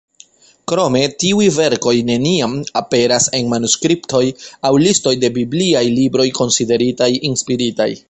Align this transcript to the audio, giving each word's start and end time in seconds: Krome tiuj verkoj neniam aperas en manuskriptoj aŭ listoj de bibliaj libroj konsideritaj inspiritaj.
Krome 0.69 1.01
tiuj 1.23 1.49
verkoj 1.57 1.93
neniam 2.07 2.57
aperas 2.81 3.29
en 3.41 3.53
manuskriptoj 3.53 4.25
aŭ 4.71 4.75
listoj 4.87 5.17
de 5.27 5.33
bibliaj 5.39 5.87
libroj 6.03 6.31
konsideritaj 6.43 7.15
inspiritaj. 7.35 7.93